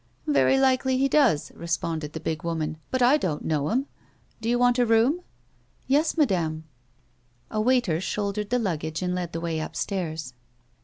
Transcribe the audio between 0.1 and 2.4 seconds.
"Very likely he does," responded the